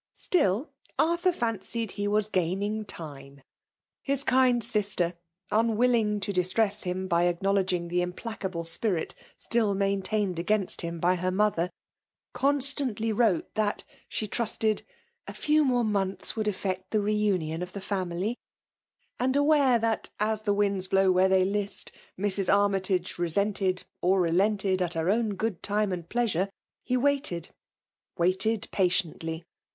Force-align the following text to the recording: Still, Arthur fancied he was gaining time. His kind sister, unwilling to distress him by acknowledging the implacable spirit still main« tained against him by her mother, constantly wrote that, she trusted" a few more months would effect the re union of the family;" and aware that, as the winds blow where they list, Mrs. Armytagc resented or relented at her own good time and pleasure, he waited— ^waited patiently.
Still, 0.15 0.71
Arthur 0.97 1.31
fancied 1.31 1.91
he 1.91 2.07
was 2.07 2.27
gaining 2.27 2.85
time. 2.85 3.43
His 4.01 4.23
kind 4.23 4.63
sister, 4.63 5.13
unwilling 5.51 6.19
to 6.21 6.33
distress 6.33 6.81
him 6.81 7.07
by 7.07 7.25
acknowledging 7.25 7.87
the 7.87 8.01
implacable 8.01 8.63
spirit 8.65 9.13
still 9.37 9.75
main« 9.75 10.01
tained 10.01 10.39
against 10.39 10.81
him 10.81 10.99
by 10.99 11.17
her 11.17 11.29
mother, 11.29 11.69
constantly 12.33 13.11
wrote 13.13 13.53
that, 13.53 13.83
she 14.09 14.27
trusted" 14.27 14.81
a 15.27 15.35
few 15.35 15.63
more 15.63 15.83
months 15.85 16.35
would 16.35 16.47
effect 16.47 16.89
the 16.89 16.99
re 16.99 17.13
union 17.13 17.61
of 17.61 17.73
the 17.73 17.79
family;" 17.79 18.39
and 19.19 19.35
aware 19.35 19.77
that, 19.77 20.09
as 20.19 20.41
the 20.41 20.53
winds 20.55 20.87
blow 20.87 21.11
where 21.11 21.29
they 21.29 21.45
list, 21.45 21.91
Mrs. 22.17 22.51
Armytagc 22.51 23.19
resented 23.19 23.83
or 24.01 24.19
relented 24.19 24.81
at 24.81 24.95
her 24.95 25.11
own 25.11 25.35
good 25.35 25.61
time 25.61 25.91
and 25.91 26.09
pleasure, 26.09 26.49
he 26.83 26.97
waited— 26.97 27.49
^waited 28.19 28.71
patiently. 28.71 29.43